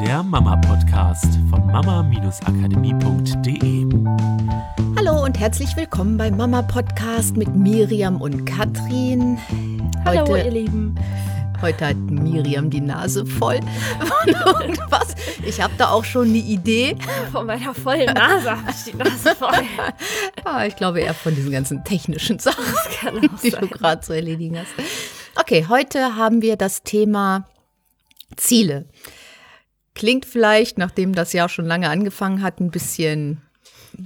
der 0.00 0.22
Mama-Podcast 0.22 1.38
von 1.48 1.64
mama-akademie.de. 1.66 3.86
Hallo 4.96 5.24
und 5.24 5.38
herzlich 5.38 5.74
willkommen 5.76 6.16
beim 6.18 6.36
Mama 6.36 6.60
Podcast 6.62 7.36
mit 7.36 7.54
Miriam 7.54 8.20
und 8.20 8.44
Katrin. 8.44 9.38
Hallo, 10.04 10.34
ihr 10.36 10.50
Lieben. 10.50 10.96
Heute 11.62 11.86
hat 11.86 11.96
Miriam 11.96 12.68
die 12.68 12.82
Nase 12.82 13.24
voll 13.24 13.60
von 14.00 14.28
irgendwas. 14.28 15.14
Ich 15.46 15.62
habe 15.62 15.72
da 15.78 15.88
auch 15.90 16.04
schon 16.04 16.28
eine 16.28 16.36
Idee. 16.38 16.96
Von 17.32 17.46
meiner 17.46 17.72
vollen 17.72 18.12
Nase 18.12 18.50
habe 18.50 18.70
ich 18.70 18.92
die 18.92 18.96
Nase 18.96 19.34
voll. 19.34 19.52
Ah, 20.44 20.66
ich 20.66 20.76
glaube 20.76 21.00
eher 21.00 21.14
von 21.14 21.34
diesen 21.34 21.50
ganzen 21.50 21.82
technischen 21.84 22.38
Sachen, 22.38 22.62
die 23.42 23.50
sein. 23.50 23.62
du 23.62 23.68
gerade 23.68 24.02
zu 24.02 24.12
erledigen 24.12 24.58
hast. 24.58 24.68
Okay, 25.34 25.64
heute 25.68 26.14
haben 26.16 26.42
wir 26.42 26.56
das 26.56 26.82
Thema 26.84 27.48
Ziele. 28.36 28.84
Klingt 29.96 30.26
vielleicht, 30.26 30.76
nachdem 30.76 31.14
das 31.14 31.32
Jahr 31.32 31.48
schon 31.48 31.64
lange 31.64 31.88
angefangen 31.88 32.42
hat, 32.42 32.60
ein 32.60 32.70
bisschen 32.70 33.40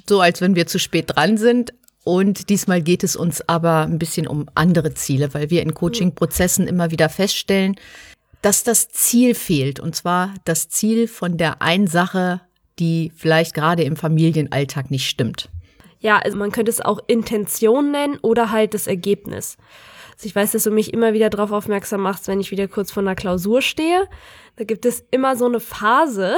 so, 0.08 0.20
als 0.20 0.40
wenn 0.40 0.54
wir 0.54 0.68
zu 0.68 0.78
spät 0.78 1.16
dran 1.16 1.36
sind. 1.36 1.74
Und 2.04 2.48
diesmal 2.48 2.80
geht 2.80 3.02
es 3.02 3.16
uns 3.16 3.46
aber 3.48 3.82
ein 3.82 3.98
bisschen 3.98 4.28
um 4.28 4.48
andere 4.54 4.94
Ziele, 4.94 5.34
weil 5.34 5.50
wir 5.50 5.62
in 5.62 5.74
Coaching-Prozessen 5.74 6.68
immer 6.68 6.92
wieder 6.92 7.08
feststellen, 7.08 7.74
dass 8.40 8.62
das 8.62 8.88
Ziel 8.88 9.34
fehlt. 9.34 9.80
Und 9.80 9.96
zwar 9.96 10.32
das 10.44 10.68
Ziel 10.68 11.08
von 11.08 11.36
der 11.36 11.60
einen 11.60 11.88
Sache, 11.88 12.40
die 12.78 13.10
vielleicht 13.16 13.52
gerade 13.52 13.82
im 13.82 13.96
Familienalltag 13.96 14.92
nicht 14.92 15.08
stimmt. 15.08 15.50
Ja, 15.98 16.18
also 16.18 16.38
man 16.38 16.52
könnte 16.52 16.70
es 16.70 16.80
auch 16.80 17.00
Intention 17.08 17.90
nennen 17.90 18.16
oder 18.22 18.52
halt 18.52 18.74
das 18.74 18.86
Ergebnis. 18.86 19.58
Also 20.20 20.26
ich 20.28 20.36
weiß, 20.36 20.52
dass 20.52 20.64
du 20.64 20.70
mich 20.70 20.92
immer 20.92 21.14
wieder 21.14 21.30
darauf 21.30 21.50
aufmerksam 21.50 22.02
machst, 22.02 22.28
wenn 22.28 22.40
ich 22.40 22.50
wieder 22.50 22.68
kurz 22.68 22.92
vor 22.92 23.02
einer 23.02 23.14
Klausur 23.14 23.62
stehe. 23.62 24.06
Da 24.56 24.64
gibt 24.64 24.84
es 24.84 25.02
immer 25.10 25.34
so 25.34 25.46
eine 25.46 25.60
Phase, 25.60 26.36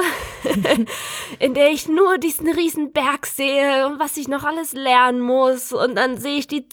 in 1.39 1.53
der 1.53 1.69
ich 1.69 1.89
nur 1.89 2.17
diesen 2.17 2.49
riesen 2.49 2.93
Berg 2.93 3.25
sehe 3.25 3.85
und 3.85 3.99
was 3.99 4.15
ich 4.15 4.29
noch 4.29 4.45
alles 4.45 4.71
lernen 4.71 5.19
muss. 5.19 5.73
Und 5.73 5.95
dann 5.95 6.17
sehe 6.17 6.37
ich 6.37 6.47
die 6.47 6.65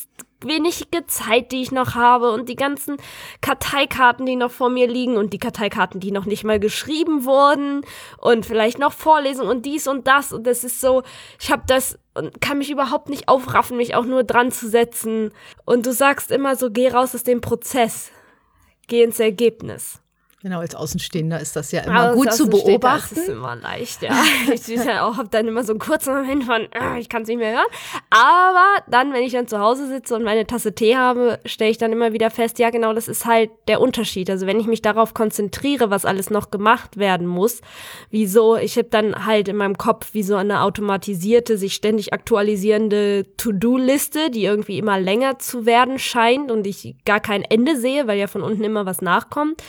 wenige 0.43 1.07
Zeit, 1.07 1.53
die 1.53 1.63
ich 1.63 1.73
noch 1.73 1.95
habe 1.95 2.31
und 2.31 2.49
die 2.49 2.57
ganzen 2.57 2.97
Karteikarten, 3.41 4.27
die 4.27 4.37
noch 4.37 4.51
vor 4.51 4.71
mir 4.71 4.87
liegen 4.87 5.17
und 5.17 5.33
die 5.33 5.39
Karteikarten, 5.39 6.01
die 6.01 6.13
noch 6.13 6.27
nicht 6.27 6.45
mal 6.45 6.61
geschrieben 6.61 7.25
wurden 7.25 7.83
und 8.19 8.47
vielleicht 8.47 8.79
noch 8.79 8.93
Vorlesungen 8.93 9.51
und 9.51 9.67
dies 9.67 9.87
und 9.87 10.07
das. 10.07 10.33
Und 10.33 10.47
das 10.47 10.65
ist 10.65 10.81
so, 10.81 11.03
ich 11.41 11.51
habe 11.51 11.63
das 11.67 11.99
und 12.15 12.41
kann 12.41 12.59
mich 12.59 12.71
überhaupt 12.71 13.09
nicht 13.09 13.29
aufraffen, 13.29 13.77
mich 13.77 13.95
auch 13.95 14.05
nur 14.05 14.25
dran 14.25 14.51
zu 14.51 14.69
setzen. 14.69 15.33
Und 15.65 15.87
du 15.87 15.93
sagst 15.93 16.31
immer 16.31 16.57
so, 16.57 16.71
geh 16.71 16.89
raus 16.89 17.15
aus 17.15 17.23
dem 17.23 17.41
Prozess, 17.41 18.11
geh 18.89 19.03
ins 19.03 19.21
Ergebnis. 19.21 20.01
Genau, 20.43 20.61
als 20.61 20.75
Außenstehender 20.75 21.39
ist 21.39 21.55
das 21.55 21.71
ja 21.71 21.83
immer 21.83 22.01
Aber 22.01 22.15
gut 22.15 22.29
das 22.29 22.39
zu 22.39 22.49
beobachten. 22.49 23.15
ist 23.15 23.29
immer 23.29 23.57
leicht, 23.57 24.01
ja. 24.01 24.11
Ich 24.51 24.69
ja 24.69 25.07
auch, 25.07 25.19
hab 25.19 25.31
dann 25.31 25.47
immer 25.47 25.65
so 25.65 25.73
einen 25.73 25.81
kurzen 25.81 26.15
Moment 26.15 26.45
von, 26.45 26.63
äh, 26.73 26.99
ich 26.99 27.11
kann 27.11 27.23
es 27.23 27.29
nicht 27.29 27.37
mehr 27.37 27.53
hören. 27.53 27.67
Aber 28.09 28.83
dann, 28.89 29.13
wenn 29.13 29.23
ich 29.23 29.33
dann 29.33 29.49
zu 29.49 29.59
Hause 29.59 29.87
sitze 29.87 30.15
und 30.17 30.23
meine 30.23 30.47
Tasse 30.47 30.75
Tee 30.75 30.97
habe, 30.97 31.41
stelle 31.45 31.71
ich 31.71 31.77
dann 31.77 31.93
immer 31.93 32.15
wieder 32.15 32.31
fest, 32.31 32.59
ja 32.59 32.71
genau, 32.71 32.95
das 32.95 33.07
ist 33.07 33.27
halt 33.27 33.51
der 33.69 33.83
Unterschied. 33.83 34.31
Also 34.31 34.47
wenn 34.47 34.59
ich 34.59 34.67
mich 34.67 34.81
darauf 34.81 35.13
konzentriere, 35.13 35.91
was 35.91 36.07
alles 36.07 36.31
noch 36.31 36.51
gemacht 36.51 36.97
werden 36.97 37.27
muss, 37.27 37.61
wieso, 38.11 38.57
ich 38.57 38.79
habe 38.79 38.89
dann 38.89 39.27
halt 39.27 39.47
in 39.49 39.57
meinem 39.57 39.77
Kopf 39.77 40.15
wie 40.15 40.23
so 40.23 40.37
eine 40.37 40.63
automatisierte, 40.63 41.59
sich 41.59 41.75
ständig 41.75 42.15
aktualisierende 42.15 43.27
To-Do-Liste, 43.37 44.31
die 44.31 44.45
irgendwie 44.45 44.79
immer 44.79 44.99
länger 44.99 45.39
zu 45.39 45.67
werden 45.67 45.99
scheint 45.99 46.51
und 46.51 46.67
ich 46.67 46.97
gar 47.05 47.21
kein 47.21 47.43
Ende 47.43 47.77
sehe, 47.77 48.07
weil 48.07 48.19
ja 48.19 48.27
von 48.27 48.43
unten 48.43 48.65
immer 48.65 48.87
was 48.87 49.03
nachkommt. 49.03 49.63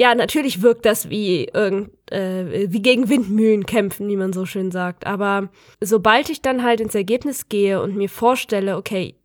Ja, 0.00 0.14
natürlich 0.14 0.62
wirkt 0.62 0.86
das 0.86 1.10
wie 1.10 1.44
irgend, 1.52 1.90
äh, 2.10 2.72
wie 2.72 2.80
gegen 2.80 3.10
Windmühlen 3.10 3.66
kämpfen, 3.66 4.08
wie 4.08 4.16
man 4.16 4.32
so 4.32 4.46
schön 4.46 4.70
sagt. 4.70 5.06
Aber 5.06 5.50
sobald 5.78 6.30
ich 6.30 6.40
dann 6.40 6.62
halt 6.62 6.80
ins 6.80 6.94
Ergebnis 6.94 7.50
gehe 7.50 7.82
und 7.82 7.98
mir 7.98 8.08
vorstelle, 8.08 8.78
okay, 8.78 9.16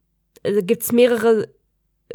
also 0.43 0.61
gibt's 0.61 0.91
mehrere 0.91 1.47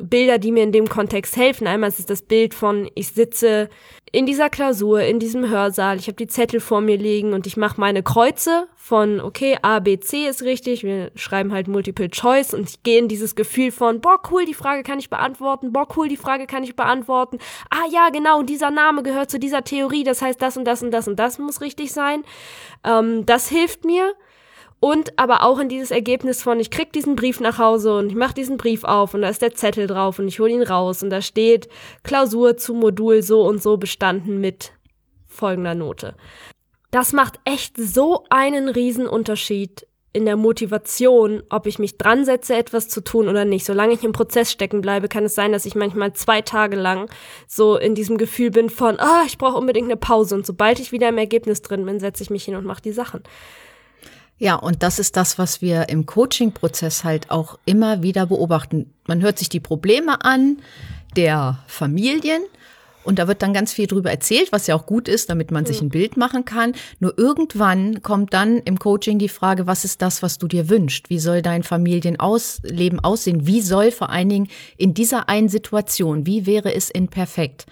Bilder, 0.02 0.38
die 0.38 0.52
mir 0.52 0.62
in 0.62 0.72
dem 0.72 0.88
Kontext 0.88 1.36
helfen. 1.36 1.66
Einmal 1.66 1.88
ist 1.88 1.98
es 1.98 2.06
das 2.06 2.22
Bild 2.22 2.54
von, 2.54 2.90
ich 2.94 3.08
sitze 3.08 3.68
in 4.12 4.26
dieser 4.26 4.50
Klausur, 4.50 5.02
in 5.02 5.20
diesem 5.20 5.48
Hörsaal, 5.48 5.98
ich 5.98 6.08
habe 6.08 6.16
die 6.16 6.26
Zettel 6.26 6.58
vor 6.58 6.80
mir 6.80 6.96
liegen 6.96 7.32
und 7.32 7.46
ich 7.46 7.56
mache 7.56 7.80
meine 7.80 8.02
Kreuze 8.02 8.66
von, 8.74 9.20
okay, 9.20 9.56
A, 9.62 9.78
B, 9.78 10.00
C 10.00 10.26
ist 10.26 10.42
richtig, 10.42 10.82
wir 10.82 11.12
schreiben 11.14 11.52
halt 11.52 11.68
Multiple 11.68 12.10
Choice 12.10 12.52
und 12.52 12.68
ich 12.68 12.82
gehe 12.82 12.98
in 12.98 13.06
dieses 13.06 13.36
Gefühl 13.36 13.70
von, 13.70 14.00
boah, 14.00 14.20
cool, 14.30 14.44
die 14.44 14.54
Frage 14.54 14.82
kann 14.82 14.98
ich 14.98 15.10
beantworten, 15.10 15.72
boah, 15.72 15.86
cool, 15.96 16.08
die 16.08 16.16
Frage 16.16 16.46
kann 16.46 16.64
ich 16.64 16.74
beantworten. 16.74 17.38
Ah 17.70 17.86
ja, 17.90 18.08
genau, 18.08 18.42
dieser 18.42 18.72
Name 18.72 19.04
gehört 19.04 19.30
zu 19.30 19.38
dieser 19.38 19.62
Theorie, 19.62 20.02
das 20.02 20.22
heißt, 20.22 20.42
das 20.42 20.56
und 20.56 20.64
das 20.64 20.82
und 20.82 20.90
das 20.90 21.06
und 21.06 21.16
das 21.16 21.38
muss 21.38 21.60
richtig 21.60 21.92
sein. 21.92 22.24
Ähm, 22.84 23.26
das 23.26 23.48
hilft 23.48 23.84
mir. 23.84 24.12
Und 24.80 25.18
aber 25.18 25.44
auch 25.44 25.58
in 25.58 25.68
dieses 25.68 25.90
Ergebnis 25.90 26.42
von, 26.42 26.58
ich 26.58 26.70
krieg 26.70 26.92
diesen 26.92 27.14
Brief 27.14 27.38
nach 27.38 27.58
Hause 27.58 27.98
und 27.98 28.08
ich 28.08 28.14
mache 28.14 28.32
diesen 28.32 28.56
Brief 28.56 28.82
auf 28.84 29.12
und 29.12 29.20
da 29.20 29.28
ist 29.28 29.42
der 29.42 29.54
Zettel 29.54 29.86
drauf 29.86 30.18
und 30.18 30.26
ich 30.26 30.40
hole 30.40 30.52
ihn 30.52 30.62
raus 30.62 31.02
und 31.02 31.10
da 31.10 31.20
steht 31.20 31.68
Klausur 32.02 32.56
zu 32.56 32.72
Modul 32.72 33.22
so 33.22 33.42
und 33.46 33.62
so 33.62 33.76
bestanden 33.76 34.40
mit 34.40 34.72
folgender 35.26 35.74
Note. 35.74 36.14
Das 36.90 37.12
macht 37.12 37.38
echt 37.44 37.76
so 37.76 38.24
einen 38.30 38.70
riesen 38.70 39.06
Unterschied 39.06 39.86
in 40.12 40.24
der 40.24 40.36
Motivation, 40.36 41.42
ob 41.50 41.66
ich 41.66 41.78
mich 41.78 41.96
dran 41.96 42.24
setze, 42.24 42.56
etwas 42.56 42.88
zu 42.88 43.00
tun 43.00 43.28
oder 43.28 43.44
nicht. 43.44 43.64
Solange 43.64 43.92
ich 43.92 44.02
im 44.02 44.12
Prozess 44.12 44.50
stecken 44.50 44.80
bleibe, 44.80 45.08
kann 45.08 45.24
es 45.24 45.36
sein, 45.36 45.52
dass 45.52 45.66
ich 45.66 45.76
manchmal 45.76 46.14
zwei 46.14 46.40
Tage 46.40 46.76
lang 46.76 47.08
so 47.46 47.76
in 47.76 47.94
diesem 47.94 48.18
Gefühl 48.18 48.50
bin 48.50 48.70
von, 48.70 48.98
ah, 48.98 49.22
ich 49.26 49.38
brauche 49.38 49.58
unbedingt 49.58 49.86
eine 49.86 49.96
Pause. 49.96 50.34
Und 50.34 50.46
sobald 50.46 50.80
ich 50.80 50.90
wieder 50.90 51.10
im 51.10 51.18
Ergebnis 51.18 51.62
drin 51.62 51.86
bin, 51.86 52.00
setze 52.00 52.24
ich 52.24 52.30
mich 52.30 52.44
hin 52.44 52.56
und 52.56 52.64
mache 52.64 52.82
die 52.82 52.92
Sachen. 52.92 53.22
Ja, 54.42 54.54
und 54.54 54.82
das 54.82 54.98
ist 54.98 55.18
das, 55.18 55.36
was 55.38 55.60
wir 55.60 55.90
im 55.90 56.06
Coaching-Prozess 56.06 57.04
halt 57.04 57.30
auch 57.30 57.58
immer 57.66 58.02
wieder 58.02 58.24
beobachten. 58.24 58.90
Man 59.06 59.20
hört 59.20 59.38
sich 59.38 59.50
die 59.50 59.60
Probleme 59.60 60.24
an 60.24 60.62
der 61.14 61.62
Familien 61.66 62.40
und 63.04 63.18
da 63.18 63.28
wird 63.28 63.42
dann 63.42 63.52
ganz 63.52 63.74
viel 63.74 63.86
drüber 63.86 64.10
erzählt, 64.10 64.50
was 64.50 64.66
ja 64.66 64.74
auch 64.74 64.86
gut 64.86 65.08
ist, 65.08 65.28
damit 65.28 65.50
man 65.50 65.66
sich 65.66 65.82
ein 65.82 65.90
Bild 65.90 66.16
machen 66.16 66.46
kann. 66.46 66.72
Nur 67.00 67.18
irgendwann 67.18 68.00
kommt 68.00 68.32
dann 68.32 68.58
im 68.60 68.78
Coaching 68.78 69.18
die 69.18 69.28
Frage, 69.28 69.66
was 69.66 69.84
ist 69.84 70.00
das, 70.00 70.22
was 70.22 70.38
du 70.38 70.48
dir 70.48 70.70
wünschst? 70.70 71.10
Wie 71.10 71.18
soll 71.18 71.42
dein 71.42 71.62
Familienleben 71.62 73.00
aussehen? 73.00 73.46
Wie 73.46 73.60
soll 73.60 73.90
vor 73.90 74.08
allen 74.08 74.30
Dingen 74.30 74.48
in 74.78 74.94
dieser 74.94 75.28
einen 75.28 75.50
Situation, 75.50 76.24
wie 76.24 76.46
wäre 76.46 76.74
es 76.74 76.88
in 76.88 77.08
perfekt? 77.08 77.66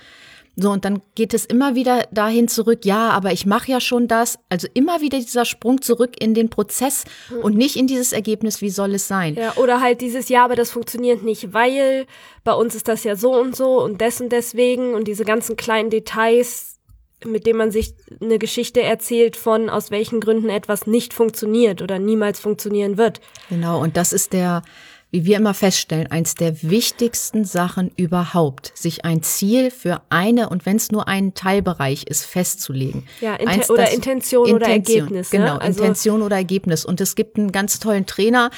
So, 0.60 0.72
und 0.72 0.84
dann 0.84 1.02
geht 1.14 1.34
es 1.34 1.44
immer 1.44 1.76
wieder 1.76 2.08
dahin 2.10 2.48
zurück, 2.48 2.84
ja, 2.84 3.10
aber 3.10 3.32
ich 3.32 3.46
mache 3.46 3.70
ja 3.70 3.80
schon 3.80 4.08
das. 4.08 4.40
Also 4.48 4.66
immer 4.74 5.00
wieder 5.00 5.16
dieser 5.18 5.44
Sprung 5.44 5.82
zurück 5.82 6.20
in 6.20 6.34
den 6.34 6.50
Prozess 6.50 7.04
und 7.42 7.56
nicht 7.56 7.76
in 7.76 7.86
dieses 7.86 8.12
Ergebnis, 8.12 8.60
wie 8.60 8.70
soll 8.70 8.94
es 8.94 9.06
sein. 9.06 9.36
Ja, 9.36 9.54
oder 9.56 9.80
halt 9.80 10.00
dieses, 10.00 10.28
ja, 10.28 10.44
aber 10.44 10.56
das 10.56 10.70
funktioniert 10.70 11.22
nicht, 11.22 11.52
weil 11.52 12.06
bei 12.42 12.52
uns 12.52 12.74
ist 12.74 12.88
das 12.88 13.04
ja 13.04 13.14
so 13.14 13.40
und 13.40 13.54
so 13.54 13.80
und 13.80 14.00
des 14.00 14.20
und 14.20 14.32
deswegen 14.32 14.94
und 14.94 15.06
diese 15.06 15.24
ganzen 15.24 15.54
kleinen 15.54 15.90
Details, 15.90 16.78
mit 17.24 17.46
denen 17.46 17.58
man 17.58 17.70
sich 17.70 17.94
eine 18.20 18.40
Geschichte 18.40 18.82
erzählt 18.82 19.36
von, 19.36 19.70
aus 19.70 19.92
welchen 19.92 20.18
Gründen 20.18 20.48
etwas 20.48 20.88
nicht 20.88 21.14
funktioniert 21.14 21.82
oder 21.82 22.00
niemals 22.00 22.40
funktionieren 22.40 22.98
wird. 22.98 23.20
Genau, 23.48 23.80
und 23.80 23.96
das 23.96 24.12
ist 24.12 24.32
der, 24.32 24.62
wie 25.10 25.24
wir 25.24 25.38
immer 25.38 25.54
feststellen, 25.54 26.06
eins 26.08 26.34
der 26.34 26.62
wichtigsten 26.62 27.44
Sachen 27.44 27.90
überhaupt, 27.96 28.72
sich 28.74 29.06
ein 29.06 29.22
Ziel 29.22 29.70
für 29.70 30.02
eine 30.10 30.50
und 30.50 30.66
wenn 30.66 30.76
es 30.76 30.92
nur 30.92 31.08
ein 31.08 31.32
Teilbereich 31.32 32.04
ist, 32.06 32.26
festzulegen. 32.26 33.06
Ja, 33.22 33.36
Inte 33.36 33.48
Eins, 33.48 33.70
oder 33.70 33.84
das- 33.84 33.94
Intention, 33.94 34.52
oder 34.52 34.66
Ergebnis. 34.66 35.30
Genau, 35.30 35.54
ne? 35.54 35.60
also, 35.62 35.80
Intention 35.80 36.20
oder 36.20 36.36
Ergebnis. 36.36 36.84
Und 36.84 37.00
es 37.00 37.14
gibt 37.14 37.38
einen 37.38 37.52
ganz 37.52 37.78
tollen 37.78 38.04
Trainer, 38.04 38.50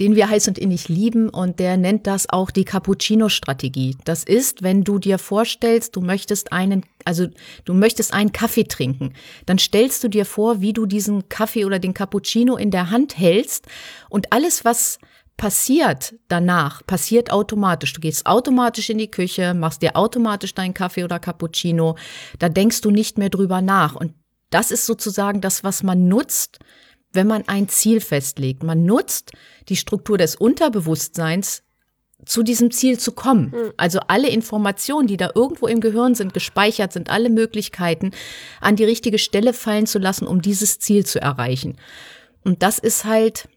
den 0.00 0.14
wir 0.16 0.30
heiß 0.30 0.48
und 0.48 0.58
innig 0.58 0.88
lieben 0.88 1.28
und 1.28 1.58
der 1.58 1.76
nennt 1.76 2.06
das 2.06 2.28
auch 2.30 2.50
die 2.50 2.64
Cappuccino-Strategie. 2.64 3.96
Das 4.04 4.24
ist, 4.24 4.62
wenn 4.62 4.84
du 4.84 4.98
dir 4.98 5.18
vorstellst, 5.18 5.94
du 5.94 6.00
möchtest 6.00 6.52
einen, 6.52 6.86
also 7.04 7.26
du 7.66 7.74
möchtest 7.74 8.14
einen 8.14 8.32
Kaffee 8.32 8.64
trinken, 8.64 9.12
dann 9.44 9.58
stellst 9.58 10.02
du 10.04 10.08
dir 10.08 10.24
vor, 10.24 10.62
wie 10.62 10.72
du 10.72 10.86
diesen 10.86 11.28
Kaffee 11.28 11.66
oder 11.66 11.78
den 11.78 11.92
Cappuccino 11.92 12.56
in 12.56 12.70
der 12.70 12.90
Hand 12.90 13.18
hältst 13.18 13.66
und 14.08 14.32
alles, 14.32 14.64
was 14.64 14.98
passiert 15.38 16.16
danach, 16.28 16.84
passiert 16.84 17.32
automatisch. 17.32 17.94
Du 17.94 18.00
gehst 18.00 18.26
automatisch 18.26 18.90
in 18.90 18.98
die 18.98 19.10
Küche, 19.10 19.54
machst 19.54 19.80
dir 19.80 19.96
automatisch 19.96 20.52
deinen 20.52 20.74
Kaffee 20.74 21.04
oder 21.04 21.18
Cappuccino. 21.18 21.96
Da 22.38 22.50
denkst 22.50 22.82
du 22.82 22.90
nicht 22.90 23.16
mehr 23.16 23.30
drüber 23.30 23.62
nach. 23.62 23.94
Und 23.94 24.12
das 24.50 24.70
ist 24.70 24.84
sozusagen 24.84 25.40
das, 25.40 25.64
was 25.64 25.82
man 25.82 26.08
nutzt, 26.08 26.58
wenn 27.12 27.26
man 27.26 27.48
ein 27.48 27.68
Ziel 27.68 28.00
festlegt. 28.00 28.62
Man 28.62 28.84
nutzt 28.84 29.32
die 29.70 29.76
Struktur 29.76 30.18
des 30.18 30.36
Unterbewusstseins, 30.36 31.62
zu 32.26 32.42
diesem 32.42 32.72
Ziel 32.72 32.98
zu 32.98 33.12
kommen. 33.12 33.54
Also 33.76 34.00
alle 34.08 34.28
Informationen, 34.28 35.06
die 35.06 35.16
da 35.16 35.30
irgendwo 35.36 35.68
im 35.68 35.80
Gehirn 35.80 36.16
sind, 36.16 36.34
gespeichert 36.34 36.92
sind, 36.92 37.10
alle 37.10 37.30
Möglichkeiten 37.30 38.10
an 38.60 38.74
die 38.74 38.84
richtige 38.84 39.18
Stelle 39.18 39.52
fallen 39.52 39.86
zu 39.86 40.00
lassen, 40.00 40.26
um 40.26 40.42
dieses 40.42 40.80
Ziel 40.80 41.06
zu 41.06 41.20
erreichen. 41.20 41.76
Und 42.42 42.64
das 42.64 42.80
ist 42.80 43.04
halt 43.04 43.48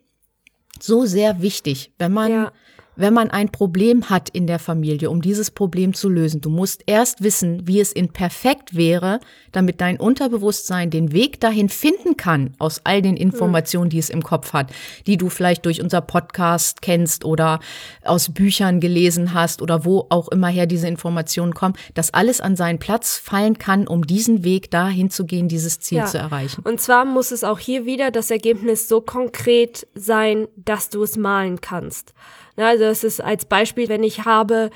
so 0.83 1.06
sehr 1.06 1.42
wichtig, 1.42 1.92
wenn 1.98 2.13
man 2.13 2.31
Ja. 2.31 2.51
Wenn 2.95 3.13
man 3.13 3.31
ein 3.31 3.49
Problem 3.49 4.09
hat 4.09 4.29
in 4.29 4.47
der 4.47 4.59
Familie, 4.59 5.09
um 5.09 5.21
dieses 5.21 5.49
Problem 5.51 5.93
zu 5.93 6.09
lösen. 6.09 6.41
Du 6.41 6.49
musst 6.49 6.83
erst 6.85 7.23
wissen, 7.23 7.65
wie 7.67 7.79
es 7.79 7.91
in 7.91 8.09
perfekt 8.09 8.75
wäre, 8.75 9.19
damit 9.51 9.81
dein 9.81 9.99
Unterbewusstsein 9.99 10.89
den 10.89 11.11
Weg 11.11 11.39
dahin 11.39 11.69
finden 11.69 12.17
kann, 12.17 12.53
aus 12.59 12.81
all 12.83 13.01
den 13.01 13.17
Informationen, 13.17 13.89
die 13.89 13.99
es 13.99 14.09
im 14.09 14.21
Kopf 14.23 14.53
hat, 14.53 14.71
die 15.07 15.17
du 15.17 15.29
vielleicht 15.29 15.65
durch 15.65 15.81
unser 15.81 16.01
Podcast 16.01 16.81
kennst 16.81 17.25
oder 17.25 17.59
aus 18.03 18.33
Büchern 18.33 18.79
gelesen 18.79 19.33
hast 19.33 19.61
oder 19.61 19.85
wo 19.85 20.07
auch 20.09 20.27
immer 20.29 20.47
her 20.49 20.65
diese 20.65 20.88
Informationen 20.88 21.53
kommen, 21.53 21.75
dass 21.93 22.13
alles 22.13 22.41
an 22.41 22.55
seinen 22.55 22.79
Platz 22.79 23.17
fallen 23.17 23.57
kann, 23.57 23.88
um 23.88 24.05
diesen 24.05 24.43
Weg 24.43 24.69
dahin 24.71 25.09
zu 25.09 25.25
gehen, 25.25 25.47
dieses 25.47 25.79
Ziel 25.79 25.99
Ja. 25.99 26.05
zu 26.05 26.17
erreichen. 26.17 26.61
Und 26.63 26.81
zwar 26.81 27.05
muss 27.05 27.31
es 27.31 27.43
auch 27.43 27.59
hier 27.59 27.85
wieder 27.85 28.11
das 28.11 28.31
Ergebnis 28.31 28.88
so 28.88 29.01
konkret 29.01 29.88
sein, 29.95 30.47
dass 30.55 30.89
du 30.89 31.03
es 31.03 31.17
malen 31.17 31.61
kannst. 31.61 32.13
Na, 32.62 32.68
also 32.68 32.84
das 32.84 33.04
ist 33.04 33.22
als 33.22 33.46
Beispiel, 33.46 33.90
wenn 33.90 34.04
ich 34.04 34.25
habe, 34.25 34.69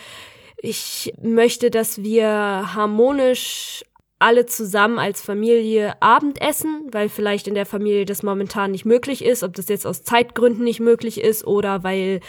ich 0.58 1.14
möchte, 1.22 1.70
dass 1.70 2.02
wir 2.02 2.26
harmonisch 2.74 3.84
alle 4.18 4.48
zusammen 4.48 4.98
als 4.98 5.22
Familie 5.22 5.94
Abendessen, 6.00 6.88
weil 6.92 7.10
vielleicht 7.10 7.48
in 7.48 7.54
der 7.54 7.68
Familie 7.68 8.06
das 8.06 8.24
momentan 8.24 8.72
nicht 8.72 8.86
möglich 8.86 9.24
ist, 9.24 9.44
ob 9.44 9.54
das 9.54 9.70
jetzt 9.70 9.86
aus 9.86 10.02
Zeitgründen 10.02 10.64
nicht 10.64 10.80
möglich 10.80 11.22
ist 11.22 11.46
oder 11.46 11.84
weil 11.84 12.22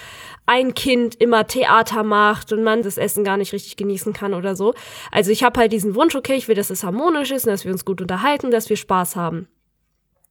ein 0.44 0.74
Kind 0.74 1.14
immer 1.14 1.46
Theater 1.46 2.02
macht 2.02 2.52
und 2.52 2.62
man 2.62 2.82
das 2.82 2.98
Essen 2.98 3.24
gar 3.24 3.38
nicht 3.38 3.54
richtig 3.54 3.76
genießen 3.76 4.12
kann 4.12 4.34
oder 4.34 4.56
so. 4.56 4.74
Also 5.10 5.30
ich 5.30 5.42
habe 5.42 5.58
halt 5.58 5.72
diesen 5.72 5.94
Wunsch, 5.94 6.16
okay, 6.16 6.34
ich 6.34 6.48
will, 6.48 6.54
dass 6.54 6.68
es 6.68 6.84
harmonisch 6.84 7.30
ist 7.30 7.46
und 7.46 7.52
dass 7.52 7.64
wir 7.64 7.72
uns 7.72 7.86
gut 7.86 8.02
unterhalten, 8.02 8.50
dass 8.50 8.68
wir 8.68 8.76
Spaß 8.76 9.16
haben. 9.16 9.48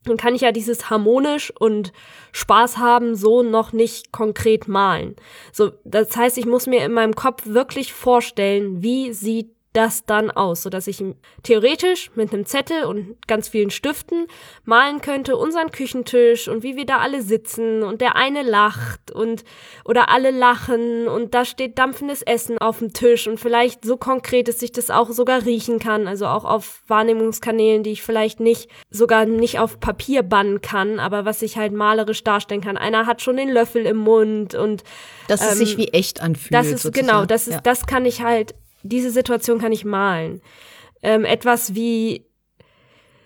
Dann 0.05 0.17
kann 0.17 0.35
ich 0.35 0.41
ja 0.41 0.51
dieses 0.51 0.89
harmonisch 0.89 1.51
und 1.59 1.91
Spaß 2.31 2.77
haben 2.77 3.15
so 3.15 3.41
noch 3.43 3.73
nicht 3.73 4.11
konkret 4.11 4.67
malen. 4.67 5.15
So, 5.51 5.71
das 5.83 6.15
heißt, 6.15 6.37
ich 6.37 6.45
muss 6.45 6.67
mir 6.67 6.85
in 6.85 6.93
meinem 6.93 7.15
Kopf 7.15 7.45
wirklich 7.45 7.93
vorstellen, 7.93 8.83
wie 8.83 9.13
sieht 9.13 9.54
das 9.75 10.05
dann 10.05 10.31
aus, 10.31 10.63
so 10.63 10.69
dass 10.69 10.87
ich 10.87 11.03
theoretisch 11.43 12.09
mit 12.15 12.33
einem 12.33 12.45
Zettel 12.45 12.85
und 12.85 13.15
ganz 13.27 13.47
vielen 13.49 13.69
Stiften 13.69 14.27
malen 14.63 15.01
könnte 15.01 15.37
unseren 15.37 15.71
Küchentisch 15.71 16.47
und 16.47 16.63
wie 16.63 16.75
wir 16.75 16.85
da 16.85 16.97
alle 16.99 17.21
sitzen 17.21 17.83
und 17.83 18.01
der 18.01 18.15
eine 18.15 18.41
lacht 18.41 19.11
und 19.11 19.43
oder 19.83 20.09
alle 20.09 20.31
lachen 20.31 21.07
und 21.07 21.33
da 21.33 21.45
steht 21.45 21.77
dampfendes 21.77 22.21
Essen 22.21 22.57
auf 22.57 22.79
dem 22.79 22.93
Tisch 22.93 23.27
und 23.27 23.39
vielleicht 23.39 23.85
so 23.85 23.97
konkret, 23.97 24.47
dass 24.47 24.61
ich 24.61 24.71
das 24.71 24.89
auch 24.89 25.09
sogar 25.11 25.45
riechen 25.45 25.79
kann, 25.79 26.07
also 26.07 26.25
auch 26.27 26.45
auf 26.45 26.81
Wahrnehmungskanälen, 26.87 27.83
die 27.83 27.91
ich 27.91 28.01
vielleicht 28.01 28.39
nicht 28.39 28.69
sogar 28.89 29.25
nicht 29.25 29.59
auf 29.59 29.79
Papier 29.79 30.23
bannen 30.23 30.61
kann, 30.61 30.99
aber 30.99 31.25
was 31.25 31.41
ich 31.41 31.57
halt 31.57 31.73
malerisch 31.73 32.23
darstellen 32.23 32.61
kann. 32.61 32.77
Einer 32.77 33.05
hat 33.05 33.21
schon 33.21 33.37
den 33.37 33.49
Löffel 33.49 33.85
im 33.85 33.97
Mund 33.97 34.55
und 34.55 34.83
Dass 35.27 35.41
es 35.41 35.51
Ähm, 35.53 35.57
sich 35.57 35.77
wie 35.77 35.87
echt 35.89 36.21
anfühlt. 36.21 36.53
das 36.53 36.67
ist 36.67 36.83
sozusagen. 36.83 37.07
genau, 37.07 37.25
das 37.25 37.47
ist, 37.47 37.55
Ja. 37.55 37.61
das 37.61 37.85
kann 37.85 38.05
ich 38.05 38.21
halt, 38.21 38.55
diese 38.85 39.11
Situation 39.11 39.59
kann 39.59 39.71
ich 39.71 39.85
malen. 39.85 40.41
Ähm, 41.01 41.25
etwas 41.25 41.75
wie 41.75 42.25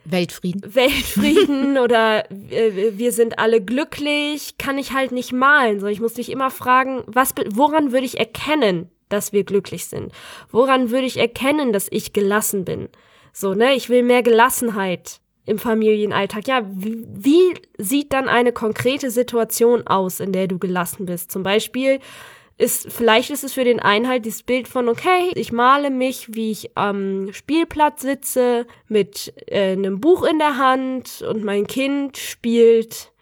Weltfrieden. 0.05 0.75
Weltfrieden 0.75 1.77
oder 1.83 2.29
äh, 2.31 2.97
wir 2.97 3.11
sind 3.11 3.39
alle 3.39 3.61
glücklich, 3.61 4.57
kann 4.57 4.77
ich 4.77 4.93
halt 4.93 5.11
nicht 5.11 5.33
malen. 5.33 5.79
So, 5.79 5.87
ich 5.87 6.01
muss 6.01 6.13
dich 6.13 6.31
immer 6.31 6.49
fragen, 6.49 7.03
was, 7.05 7.33
woran 7.51 7.91
würde 7.91 8.05
ich 8.05 8.19
erkennen, 8.19 8.89
dass 9.09 9.33
wir 9.33 9.43
glücklich 9.43 9.85
sind? 9.85 10.11
Woran 10.51 10.91
würde 10.91 11.05
ich 11.05 11.17
erkennen, 11.17 11.73
dass 11.73 11.87
ich 11.91 12.13
gelassen 12.13 12.65
bin? 12.65 12.89
So, 13.33 13.53
ne, 13.53 13.73
ich 13.73 13.89
will 13.89 14.03
mehr 14.03 14.23
Gelassenheit 14.23 15.19
im 15.45 15.57
Familienalltag. 15.57 16.47
Ja, 16.47 16.61
wie, 16.69 17.05
wie 17.07 17.53
sieht 17.77 18.13
dann 18.13 18.29
eine 18.29 18.51
konkrete 18.51 19.11
Situation 19.11 19.85
aus, 19.87 20.19
in 20.19 20.31
der 20.31 20.47
du 20.47 20.59
gelassen 20.59 21.05
bist? 21.05 21.31
Zum 21.31 21.43
Beispiel 21.43 21.99
ist, 22.59 22.91
vielleicht 22.91 23.29
ist 23.29 23.45
es 23.45 23.53
für 23.53 23.63
den 23.63 23.79
einen 23.79 24.07
halt 24.07 24.25
dieses 24.25 24.43
Bild 24.43 24.67
von, 24.67 24.89
okay, 24.89 25.31
ich 25.35 25.53
male 25.53 25.89
mich, 25.89 26.35
wie 26.35 26.51
ich 26.51 26.75
am 26.75 27.31
Spielplatz 27.31 28.01
sitze, 28.01 28.67
mit 28.89 29.33
äh, 29.47 29.71
einem 29.71 30.01
Buch 30.01 30.23
in 30.23 30.39
der 30.39 30.57
Hand 30.57 31.21
und 31.21 31.43
mein 31.43 31.67
Kind 31.67 32.17
spielt 32.17 33.13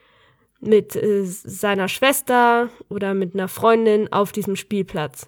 mit 0.59 0.95
äh, 0.95 1.23
seiner 1.23 1.87
Schwester 1.87 2.69
oder 2.89 3.13
mit 3.13 3.35
einer 3.35 3.47
Freundin 3.47 4.11
auf 4.11 4.31
diesem 4.31 4.55
Spielplatz. 4.55 5.27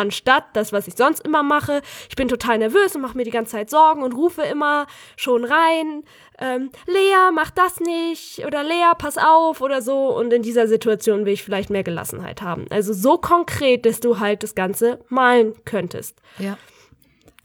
Anstatt 0.00 0.44
das, 0.54 0.72
was 0.72 0.88
ich 0.88 0.94
sonst 0.96 1.20
immer 1.20 1.42
mache, 1.42 1.82
ich 2.08 2.16
bin 2.16 2.26
total 2.26 2.56
nervös 2.56 2.96
und 2.96 3.02
mache 3.02 3.18
mir 3.18 3.24
die 3.24 3.30
ganze 3.30 3.52
Zeit 3.52 3.68
Sorgen 3.68 4.02
und 4.02 4.14
rufe 4.14 4.40
immer 4.42 4.86
schon 5.14 5.44
rein, 5.44 6.04
ähm, 6.38 6.70
Lea, 6.86 7.30
mach 7.34 7.50
das 7.50 7.80
nicht 7.80 8.46
oder 8.46 8.62
Lea, 8.62 8.92
pass 8.96 9.18
auf 9.18 9.60
oder 9.60 9.82
so. 9.82 10.16
Und 10.16 10.32
in 10.32 10.40
dieser 10.40 10.66
Situation 10.68 11.26
will 11.26 11.34
ich 11.34 11.42
vielleicht 11.42 11.68
mehr 11.68 11.82
Gelassenheit 11.82 12.40
haben. 12.40 12.64
Also 12.70 12.94
so 12.94 13.18
konkret, 13.18 13.84
dass 13.84 14.00
du 14.00 14.20
halt 14.20 14.42
das 14.42 14.54
Ganze 14.54 15.04
malen 15.10 15.52
könntest. 15.66 16.16
Ja. 16.38 16.56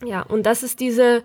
Ja, 0.06 0.22
und 0.22 0.46
das 0.46 0.63
ist 0.63 0.80
diese, 0.80 1.24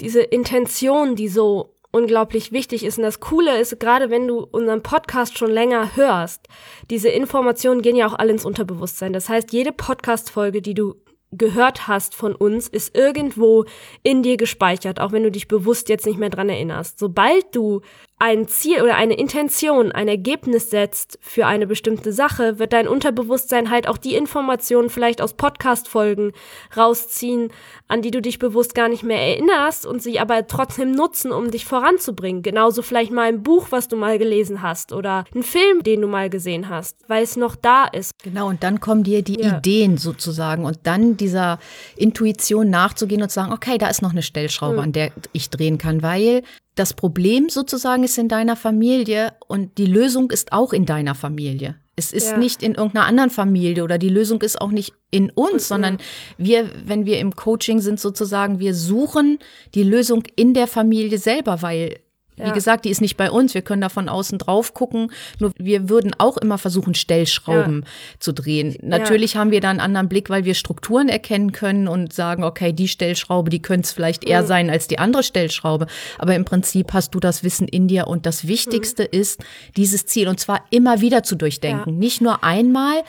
diese 0.00 0.22
Intention, 0.22 1.14
die 1.14 1.28
so 1.28 1.74
unglaublich 1.92 2.50
wichtig 2.50 2.84
ist. 2.84 2.98
Und 2.98 3.04
das 3.04 3.20
Coole 3.20 3.60
ist, 3.60 3.78
gerade 3.78 4.10
wenn 4.10 4.26
du 4.26 4.40
unseren 4.40 4.82
Podcast 4.82 5.38
schon 5.38 5.50
länger 5.50 5.94
hörst, 5.94 6.48
diese 6.90 7.10
Informationen 7.10 7.82
gehen 7.82 7.96
ja 7.96 8.06
auch 8.08 8.18
alle 8.18 8.32
ins 8.32 8.44
Unterbewusstsein. 8.44 9.12
Das 9.12 9.28
heißt, 9.28 9.52
jede 9.52 9.72
Podcast-Folge, 9.72 10.62
die 10.62 10.74
du 10.74 10.96
gehört 11.32 11.88
hast 11.88 12.14
von 12.14 12.34
uns, 12.34 12.68
ist 12.68 12.96
irgendwo 12.96 13.64
in 14.02 14.22
dir 14.22 14.36
gespeichert, 14.36 15.00
auch 15.00 15.12
wenn 15.12 15.22
du 15.22 15.30
dich 15.30 15.48
bewusst 15.48 15.88
jetzt 15.88 16.06
nicht 16.06 16.18
mehr 16.18 16.30
dran 16.30 16.48
erinnerst. 16.48 16.98
Sobald 16.98 17.54
du 17.54 17.80
ein 18.24 18.46
Ziel 18.46 18.80
oder 18.82 18.94
eine 18.94 19.14
Intention, 19.14 19.90
ein 19.90 20.06
Ergebnis 20.06 20.70
setzt 20.70 21.18
für 21.20 21.44
eine 21.44 21.66
bestimmte 21.66 22.12
Sache, 22.12 22.60
wird 22.60 22.72
dein 22.72 22.86
Unterbewusstsein 22.86 23.68
halt 23.68 23.88
auch 23.88 23.98
die 23.98 24.14
Informationen 24.14 24.90
vielleicht 24.90 25.20
aus 25.20 25.34
Podcast-Folgen 25.34 26.30
rausziehen, 26.76 27.48
an 27.88 28.00
die 28.00 28.12
du 28.12 28.22
dich 28.22 28.38
bewusst 28.38 28.76
gar 28.76 28.88
nicht 28.88 29.02
mehr 29.02 29.18
erinnerst 29.20 29.84
und 29.86 30.00
sie 30.04 30.20
aber 30.20 30.46
trotzdem 30.46 30.92
nutzen, 30.92 31.32
um 31.32 31.50
dich 31.50 31.64
voranzubringen. 31.64 32.42
Genauso 32.42 32.82
vielleicht 32.82 33.10
mal 33.10 33.26
ein 33.26 33.42
Buch, 33.42 33.66
was 33.70 33.88
du 33.88 33.96
mal 33.96 34.20
gelesen 34.20 34.62
hast 34.62 34.92
oder 34.92 35.24
ein 35.34 35.42
Film, 35.42 35.82
den 35.82 36.00
du 36.00 36.06
mal 36.06 36.30
gesehen 36.30 36.68
hast, 36.68 36.98
weil 37.08 37.24
es 37.24 37.34
noch 37.36 37.56
da 37.56 37.86
ist. 37.86 38.12
Genau, 38.22 38.46
und 38.48 38.62
dann 38.62 38.78
kommen 38.78 39.02
dir 39.02 39.22
die 39.22 39.40
Ja. 39.40 39.58
Ideen 39.58 39.96
sozusagen 39.98 40.64
und 40.64 40.78
dann 40.84 41.16
dieser 41.16 41.58
Intuition 41.96 42.70
nachzugehen 42.70 43.20
und 43.20 43.30
zu 43.30 43.34
sagen, 43.34 43.52
okay, 43.52 43.78
da 43.78 43.88
ist 43.88 44.00
noch 44.00 44.12
eine 44.12 44.22
Stellschraube, 44.22 44.76
Hm. 44.76 44.82
an 44.84 44.92
der 44.92 45.10
ich 45.32 45.50
drehen 45.50 45.78
kann, 45.78 46.02
weil 46.04 46.42
das 46.74 46.94
Problem 46.94 47.48
sozusagen 47.48 48.04
ist 48.04 48.16
in 48.18 48.28
deiner 48.28 48.56
Familie 48.56 49.32
und 49.46 49.76
die 49.78 49.86
Lösung 49.86 50.30
ist 50.30 50.52
auch 50.52 50.72
in 50.72 50.86
deiner 50.86 51.14
Familie. 51.14 51.76
Es 51.94 52.12
ist 52.12 52.30
Ja. 52.30 52.38
nicht 52.38 52.62
in 52.62 52.74
irgendeiner 52.74 53.04
anderen 53.06 53.28
Familie 53.28 53.84
oder 53.84 53.98
die 53.98 54.08
Lösung 54.08 54.40
ist 54.40 54.58
auch 54.58 54.70
nicht 54.70 54.94
in 55.10 55.30
uns, 55.30 55.68
sondern 55.68 55.98
wir, 56.38 56.70
wenn 56.86 57.04
wir 57.04 57.18
im 57.18 57.36
Coaching 57.36 57.80
sind 57.80 58.00
sozusagen, 58.00 58.58
wir 58.60 58.74
suchen 58.74 59.38
die 59.74 59.82
Lösung 59.82 60.22
in 60.34 60.54
der 60.54 60.66
Familie 60.66 61.18
selber, 61.18 61.60
weil 61.60 61.98
wie 62.36 62.42
Ja. 62.42 62.52
gesagt, 62.52 62.84
die 62.84 62.90
ist 62.90 63.00
nicht 63.00 63.16
bei 63.16 63.30
uns. 63.30 63.54
Wir 63.54 63.62
können 63.62 63.82
da 63.82 63.88
von 63.88 64.08
außen 64.08 64.38
drauf 64.38 64.74
gucken. 64.74 65.12
Nur 65.38 65.52
wir 65.58 65.88
würden 65.88 66.12
auch 66.18 66.36
immer 66.38 66.58
versuchen, 66.58 66.94
Stellschrauben 66.94 67.84
zu 68.18 68.32
drehen. 68.32 68.76
Natürlich 68.82 69.36
haben 69.36 69.50
wir 69.50 69.60
da 69.60 69.70
einen 69.70 69.80
anderen 69.80 70.08
Blick, 70.08 70.30
weil 70.30 70.44
wir 70.44 70.54
Strukturen 70.54 71.08
erkennen 71.08 71.52
können 71.52 71.88
und 71.88 72.12
sagen, 72.12 72.44
okay, 72.44 72.72
die 72.72 72.88
Stellschraube, 72.88 73.50
die 73.50 73.60
könnte 73.60 73.86
es 73.86 73.92
vielleicht 73.92 74.24
eher 74.24 74.44
sein 74.44 74.70
als 74.70 74.88
die 74.88 74.98
andere 74.98 75.22
Stellschraube. 75.22 75.86
Aber 76.18 76.34
im 76.34 76.44
Prinzip 76.44 76.92
hast 76.92 77.14
du 77.14 77.20
das 77.20 77.44
Wissen 77.44 77.68
in 77.68 77.88
dir 77.88 78.06
und 78.08 78.26
das 78.26 78.46
Wichtigste 78.46 79.02
ist, 79.02 79.42
dieses 79.76 80.06
Ziel 80.06 80.28
und 80.28 80.40
zwar 80.40 80.64
immer 80.70 81.00
wieder 81.00 81.22
zu 81.22 81.36
durchdenken. 81.36 81.94
Ja. 81.94 81.98
Nicht 81.98 82.20
nur 82.20 82.42
einmal, 82.44 83.02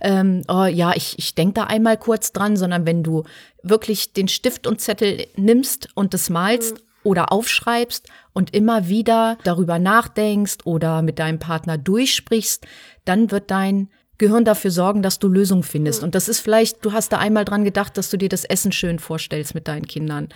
ähm, 0.00 0.42
oh 0.48 0.64
ja, 0.64 0.92
ich, 0.94 1.18
ich 1.18 1.34
denke 1.34 1.54
da 1.54 1.64
einmal 1.64 1.96
kurz 1.96 2.32
dran, 2.32 2.56
sondern 2.56 2.86
wenn 2.86 3.02
du 3.02 3.24
wirklich 3.62 4.12
den 4.12 4.28
Stift 4.28 4.66
und 4.66 4.80
Zettel 4.80 5.26
nimmst 5.36 5.88
und 5.94 6.14
das 6.14 6.30
malst 6.30 6.82
oder 7.06 7.32
aufschreibst 7.32 8.08
und 8.32 8.54
immer 8.54 8.88
wieder 8.88 9.38
darüber 9.44 9.78
nachdenkst 9.78 10.58
oder 10.64 11.02
mit 11.02 11.18
deinem 11.18 11.38
Partner 11.38 11.78
durchsprichst, 11.78 12.66
dann 13.04 13.30
wird 13.30 13.50
dein 13.50 13.88
Gehirn 14.18 14.44
dafür 14.44 14.70
sorgen, 14.70 15.02
dass 15.02 15.18
du 15.18 15.28
Lösungen 15.28 15.62
findest. 15.62 16.02
Und 16.02 16.14
das 16.14 16.28
ist 16.28 16.40
vielleicht, 16.40 16.84
du 16.84 16.92
hast 16.92 17.12
da 17.12 17.18
einmal 17.18 17.44
dran 17.44 17.64
gedacht, 17.64 17.96
dass 17.96 18.10
du 18.10 18.16
dir 18.16 18.28
das 18.28 18.44
Essen 18.44 18.72
schön 18.72 18.98
vorstellst 18.98 19.54
mit 19.54 19.68
deinen 19.68 19.86
Kindern. 19.86 20.28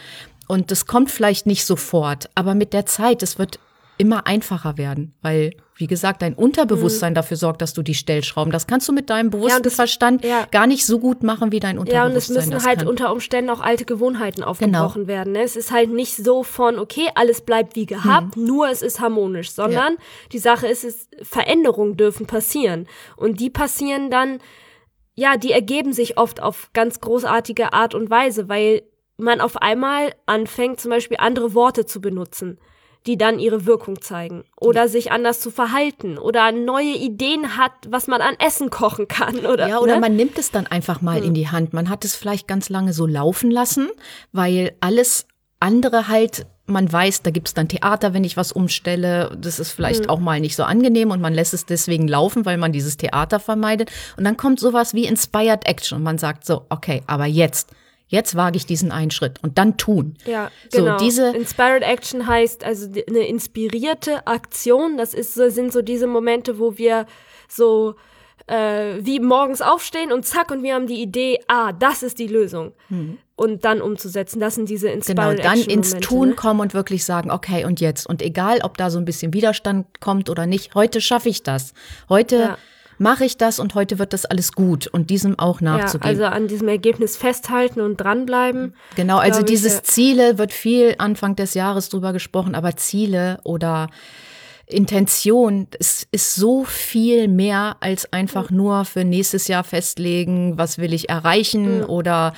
Und 0.48 0.70
das 0.70 0.86
kommt 0.86 1.10
vielleicht 1.10 1.46
nicht 1.46 1.64
sofort, 1.64 2.28
aber 2.34 2.54
mit 2.54 2.72
der 2.72 2.86
Zeit, 2.86 3.22
es 3.22 3.38
wird 3.38 3.58
immer 3.98 4.26
einfacher 4.26 4.78
werden, 4.78 5.14
weil, 5.22 5.54
wie 5.80 5.86
gesagt, 5.86 6.20
dein 6.22 6.34
Unterbewusstsein 6.34 7.14
dafür 7.14 7.36
sorgt, 7.38 7.62
dass 7.62 7.72
du 7.72 7.82
die 7.82 7.94
Stellschrauben, 7.94 8.52
das 8.52 8.66
kannst 8.66 8.86
du 8.86 8.92
mit 8.92 9.08
deinem 9.08 9.30
bewussten 9.30 9.62
das- 9.62 9.74
Verstand 9.74 10.24
ja. 10.24 10.46
gar 10.50 10.66
nicht 10.66 10.84
so 10.84 10.98
gut 10.98 11.22
machen, 11.22 11.52
wie 11.52 11.58
dein 11.60 11.76
Ja, 11.76 11.80
und 11.80 11.88
es 11.88 11.94
Unterbewusstsein 12.28 12.36
müssen 12.36 12.50
das 12.50 12.66
halt 12.66 12.78
kann. 12.80 12.88
unter 12.88 13.12
Umständen 13.12 13.50
auch 13.50 13.60
alte 13.60 13.84
Gewohnheiten 13.86 14.42
aufgebrochen 14.42 15.06
Genau. 15.06 15.08
werden. 15.08 15.32
Ne? 15.32 15.42
Es 15.42 15.56
ist 15.56 15.70
halt 15.72 15.90
nicht 15.90 16.16
so 16.16 16.42
von, 16.42 16.78
okay, 16.78 17.08
alles 17.14 17.40
bleibt 17.40 17.76
wie 17.76 17.86
gehabt, 17.86 18.36
Hm. 18.36 18.44
nur 18.44 18.68
es 18.68 18.82
ist 18.82 19.00
harmonisch, 19.00 19.50
sondern 19.52 19.96
die 20.32 20.38
Sache 20.38 20.66
ist, 20.66 20.84
es, 20.84 21.08
Veränderungen 21.22 21.96
dürfen 21.96 22.26
passieren. 22.26 22.86
Und 23.16 23.40
die 23.40 23.48
passieren 23.50 24.10
dann, 24.10 24.38
ja, 25.14 25.36
die 25.38 25.52
ergeben 25.52 25.92
sich 25.94 26.18
oft 26.18 26.42
auf 26.42 26.70
ganz 26.74 27.00
großartige 27.00 27.72
Art 27.72 27.94
und 27.94 28.10
Weise, 28.10 28.48
weil 28.50 28.82
man 29.16 29.40
auf 29.40 29.56
einmal 29.56 30.14
anfängt, 30.26 30.80
zum 30.80 30.90
Beispiel 30.90 31.16
andere 31.20 31.54
Worte 31.54 31.84
zu 31.86 32.00
benutzen. 32.00 32.58
Die 33.06 33.16
dann 33.16 33.38
ihre 33.38 33.66
Wirkung 33.66 34.00
zeigen. 34.02 34.44
Oder 34.56 34.88
sich 34.88 35.10
anders 35.10 35.40
zu 35.40 35.50
verhalten. 35.50 36.18
Oder 36.18 36.52
neue 36.52 36.94
Ideen 36.94 37.56
hat, 37.56 37.72
was 37.88 38.06
man 38.06 38.20
an 38.20 38.34
Essen 38.38 38.70
kochen 38.70 39.08
kann. 39.08 39.46
Oder, 39.46 39.68
ja, 39.68 39.78
oder 39.78 39.94
ne? 39.94 40.00
man 40.00 40.16
nimmt 40.16 40.38
es 40.38 40.50
dann 40.50 40.66
einfach 40.66 41.00
mal 41.00 41.24
in 41.24 41.34
die 41.34 41.48
Hand. 41.48 41.72
Man 41.72 41.88
hat 41.88 42.04
es 42.04 42.14
vielleicht 42.14 42.46
ganz 42.46 42.68
lange 42.68 42.92
so 42.92 43.06
laufen 43.06 43.50
lassen, 43.50 43.88
weil 44.32 44.72
alles 44.80 45.26
andere 45.60 46.08
halt, 46.08 46.46
man 46.66 46.90
weiß, 46.90 47.22
da 47.22 47.30
gibt's 47.30 47.54
dann 47.54 47.68
Theater, 47.68 48.14
wenn 48.14 48.24
ich 48.24 48.36
was 48.36 48.52
umstelle. 48.52 49.36
Das 49.40 49.58
ist 49.58 49.72
vielleicht 49.72 50.08
auch 50.08 50.18
mal 50.18 50.40
nicht 50.40 50.56
so 50.56 50.64
angenehm 50.64 51.10
und 51.10 51.20
man 51.20 51.34
lässt 51.34 51.54
es 51.54 51.66
deswegen 51.66 52.08
laufen, 52.08 52.44
weil 52.44 52.58
man 52.58 52.72
dieses 52.72 52.96
Theater 52.96 53.40
vermeidet. 53.40 53.90
Und 54.16 54.24
dann 54.24 54.36
kommt 54.36 54.60
sowas 54.60 54.94
wie 54.94 55.06
Inspired 55.06 55.66
Action 55.66 55.98
und 55.98 56.04
man 56.04 56.18
sagt 56.18 56.44
so, 56.44 56.66
okay, 56.68 57.02
aber 57.06 57.26
jetzt. 57.26 57.70
Jetzt 58.10 58.34
wage 58.34 58.56
ich 58.56 58.66
diesen 58.66 58.90
einen 58.92 59.10
Schritt 59.12 59.38
und 59.42 59.56
dann 59.56 59.76
tun. 59.76 60.16
Ja, 60.26 60.50
So, 60.68 60.84
genau. 60.84 60.98
diese- 60.98 61.28
Inspired 61.30 61.82
Action 61.84 62.26
heißt 62.26 62.64
also 62.64 62.88
eine 63.08 63.26
inspirierte 63.26 64.26
Aktion. 64.26 64.96
Das 64.96 65.14
ist, 65.14 65.32
so- 65.34 65.48
sind 65.48 65.72
so 65.72 65.80
diese 65.80 66.06
Momente, 66.08 66.58
wo 66.58 66.76
wir 66.76 67.06
so 67.48 67.94
äh, 68.48 68.98
wie 69.04 69.20
morgens 69.20 69.62
aufstehen 69.62 70.10
und 70.12 70.26
zack 70.26 70.50
und 70.50 70.64
wir 70.64 70.74
haben 70.74 70.88
die 70.88 71.00
Idee, 71.00 71.38
ah, 71.46 71.70
das 71.72 72.02
ist 72.02 72.18
die 72.18 72.26
Lösung. 72.26 72.72
Und 73.36 73.64
dann 73.64 73.80
umzusetzen. 73.80 74.40
Das 74.40 74.56
sind 74.56 74.68
diese 74.68 74.88
Inspired 74.88 75.36
Genau, 75.36 75.42
dann 75.42 75.60
ins 75.60 75.92
Tun 76.00 76.30
ne? 76.30 76.34
kommen 76.34 76.58
und 76.58 76.74
wirklich 76.74 77.04
sagen, 77.04 77.30
okay, 77.30 77.64
und 77.64 77.80
jetzt. 77.80 78.08
Und 78.08 78.22
egal, 78.22 78.58
ob 78.64 78.76
da 78.76 78.90
so 78.90 78.98
ein 78.98 79.04
bisschen 79.04 79.32
Widerstand 79.34 80.00
kommt 80.00 80.28
oder 80.28 80.46
nicht, 80.46 80.74
heute 80.74 81.00
schaffe 81.00 81.28
ich 81.28 81.44
das. 81.44 81.74
Heute 82.08 82.36
Ja. 82.36 82.58
Mache 83.02 83.24
ich 83.24 83.38
das 83.38 83.58
und 83.58 83.74
heute 83.74 83.98
wird 83.98 84.12
das 84.12 84.26
alles 84.26 84.52
gut 84.52 84.86
und 84.86 85.08
diesem 85.08 85.38
auch 85.38 85.60
Ja, 85.62 85.78
nachzugehen. 85.78 86.08
also 86.10 86.24
an 86.26 86.48
diesem 86.48 86.68
Ergebnis 86.68 87.16
festhalten 87.16 87.80
und 87.80 87.96
dranbleiben. 87.96 88.74
Genau, 88.94 89.16
also 89.18 89.40
ich, 89.40 89.46
dieses 89.46 89.74
ja. 89.76 89.82
Ziele 89.82 90.36
wird 90.38 90.52
viel 90.52 90.96
Anfang 90.98 91.34
des 91.34 91.54
Jahres 91.54 91.88
drüber 91.88 92.12
gesprochen, 92.12 92.54
aber 92.54 92.76
Ziele 92.76 93.40
oder 93.42 93.88
Intention, 94.66 95.66
es 95.78 96.06
ist 96.12 96.34
so 96.34 96.64
viel 96.64 97.26
mehr 97.28 97.76
als 97.80 98.12
einfach 98.12 98.50
nur 98.50 98.84
für 98.84 99.04
nächstes 99.04 99.48
Jahr 99.48 99.64
festlegen, 99.64 100.58
was 100.58 100.78
will 100.78 100.92
ich 100.92 101.08
erreichen 101.08 101.82
oder 101.84 102.32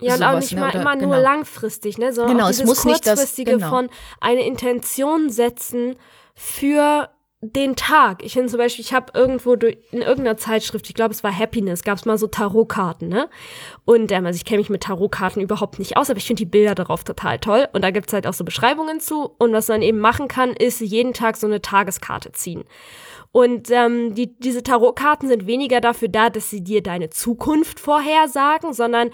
Ja, 0.00 0.14
und 0.14 0.22
auch 0.22 0.28
sowas, 0.32 0.44
nicht 0.44 0.54
ne, 0.54 0.60
mal 0.60 0.70
oder- 0.70 0.80
immer 0.82 0.96
nur 0.96 1.16
genau. 1.16 1.22
langfristig, 1.22 1.98
ne? 1.98 2.12
Sondern 2.12 2.36
Genau, 2.36 2.46
auch 2.46 2.50
es 2.50 2.58
dieses 2.58 2.68
muss 2.68 2.84
nicht 2.84 3.06
das- 3.06 3.18
kurzfristige 3.18 3.52
genau. 3.52 3.68
von 3.70 3.88
eine 4.20 4.46
Intention 4.46 5.30
setzen 5.30 5.96
für 6.34 7.08
den 7.40 7.76
Tag. 7.76 8.24
Ich 8.24 8.32
finde 8.32 8.48
zum 8.48 8.58
Beispiel, 8.58 8.84
ich 8.84 8.92
habe 8.92 9.12
irgendwo 9.14 9.54
durch, 9.54 9.78
in 9.92 10.02
irgendeiner 10.02 10.36
Zeitschrift, 10.36 10.88
ich 10.88 10.94
glaube, 10.94 11.14
es 11.14 11.22
war 11.22 11.36
Happiness, 11.36 11.84
gab 11.84 11.96
es 11.98 12.04
mal 12.04 12.18
so 12.18 12.26
Tarotkarten, 12.26 13.08
ne? 13.08 13.28
Und 13.84 14.10
ähm, 14.10 14.26
also 14.26 14.36
ich 14.36 14.44
kenne 14.44 14.58
mich 14.58 14.70
mit 14.70 14.82
Tarotkarten 14.82 15.40
überhaupt 15.40 15.78
nicht 15.78 15.96
aus, 15.96 16.10
aber 16.10 16.18
ich 16.18 16.26
finde 16.26 16.40
die 16.40 16.50
Bilder 16.50 16.74
darauf 16.74 17.04
total 17.04 17.38
toll. 17.38 17.68
Und 17.72 17.84
da 17.84 17.92
gibt's 17.92 18.12
halt 18.12 18.26
auch 18.26 18.32
so 18.32 18.44
Beschreibungen 18.44 18.98
zu. 18.98 19.34
Und 19.38 19.52
was 19.52 19.68
man 19.68 19.82
eben 19.82 20.00
machen 20.00 20.26
kann, 20.26 20.50
ist 20.50 20.80
jeden 20.80 21.12
Tag 21.12 21.36
so 21.36 21.46
eine 21.46 21.62
Tageskarte 21.62 22.32
ziehen. 22.32 22.64
Und 23.30 23.70
ähm, 23.70 24.14
die, 24.14 24.36
diese 24.38 24.64
Tarotkarten 24.64 25.28
sind 25.28 25.46
weniger 25.46 25.80
dafür 25.80 26.08
da, 26.08 26.30
dass 26.30 26.50
sie 26.50 26.64
dir 26.64 26.82
deine 26.82 27.10
Zukunft 27.10 27.78
vorhersagen, 27.78 28.72
sondern 28.72 29.10